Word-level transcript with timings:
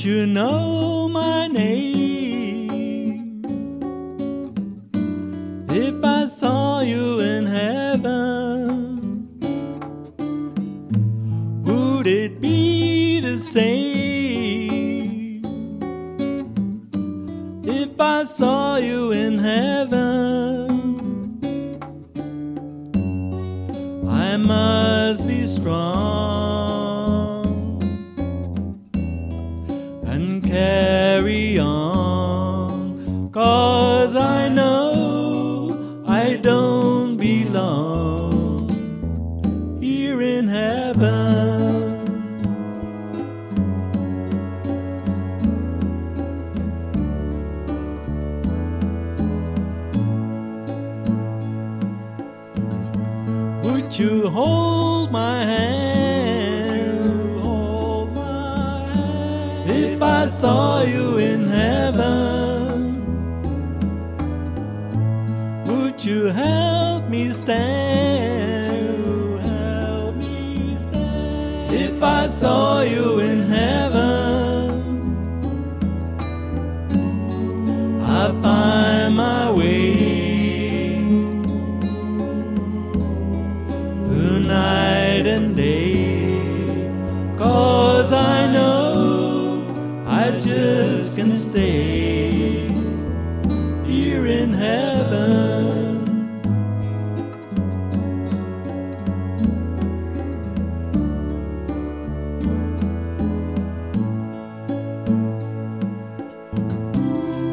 Would 0.00 0.06
you 0.06 0.24
know 0.24 1.08
my 1.08 1.46
name 1.46 3.42
if 5.68 6.02
I 6.02 6.24
saw 6.24 6.80
you 6.80 7.20
in 7.20 7.44
heaven? 7.44 9.28
Would 11.64 12.06
it 12.06 12.40
be 12.40 13.20
the 13.20 13.38
same 13.38 13.84
if 17.62 18.00
I 18.00 18.24
saw 18.24 18.76
you 18.76 19.12
in 19.12 19.38
heaven? 19.38 20.70
I 24.08 24.38
must 24.38 25.26
be 25.26 25.46
strong 25.46 26.09
carry 30.50 31.58
on. 31.60 33.30
Cause 33.30 34.16
I 34.16 34.48
know 34.48 36.04
I 36.06 36.36
don't 36.36 37.16
belong 37.16 38.68
here 39.80 40.20
in 40.20 40.48
heaven. 40.48 41.78
Would 53.62 53.96
you 53.96 54.28
hold 54.28 55.12
my 55.12 55.44
hand? 55.44 55.99
I 60.20 60.26
saw 60.26 60.82
you 60.82 61.16
in 61.16 61.46
heaven, 61.48 63.00
would 65.64 66.04
you 66.04 66.26
help 66.26 67.08
me 67.08 67.32
stand? 67.32 68.76
Help 69.40 70.14
me 70.16 70.76
stand. 70.76 71.74
If 71.74 72.02
I 72.02 72.26
saw 72.26 72.82
you 72.82 73.20
in 73.20 73.48
heaven, 73.48 74.09
Just 90.42 91.16
can 91.16 91.36
stay 91.36 92.68
here 93.84 94.24
in 94.26 94.54
heaven. 94.54 96.00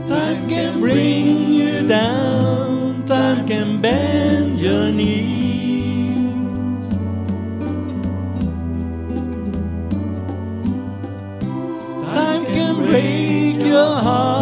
Time 0.07 0.47
can 0.47 0.79
bring 0.79 1.51
you 1.51 1.85
down, 1.85 3.05
time 3.05 3.45
can 3.45 3.81
bend 3.81 4.61
your 4.61 4.93
knees. 4.93 5.46
Heart, 14.03 14.36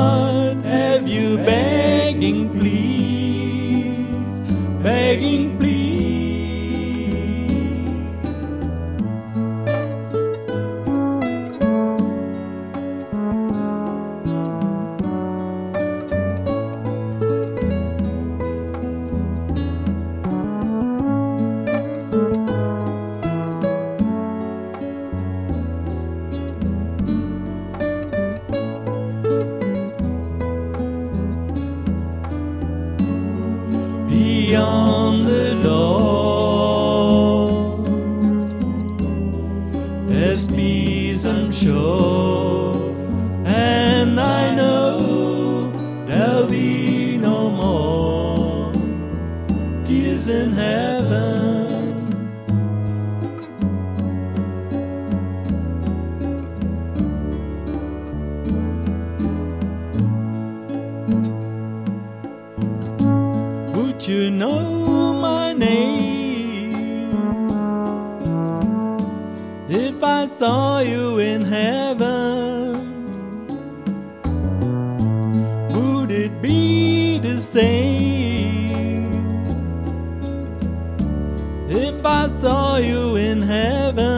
beyond 34.47 35.27
the 35.27 35.59
door. 35.63 36.29
There's 40.07 40.47
peace, 40.47 41.25
I'm 41.25 41.51
sure, 41.51 42.75
and 43.45 44.19
I 44.19 44.53
know 44.53 45.71
there'll 46.05 46.47
be 46.47 47.17
no 47.17 47.49
more 47.49 48.71
tears 49.83 50.27
in 50.29 50.51
heaven. 50.53 51.64
You 64.07 64.29
know 64.29 65.13
my 65.13 65.51
name 65.51 67.15
if 69.67 70.03
I 70.03 70.27
saw 70.27 70.77
you 70.81 71.17
in 71.17 71.43
heaven? 71.43 73.07
Would 75.73 76.11
it 76.11 76.39
be 76.39 77.17
the 77.17 77.39
same 77.39 79.11
if 81.67 82.05
I 82.05 82.27
saw 82.27 82.77
you 82.77 83.15
in 83.15 83.41
heaven? 83.41 84.14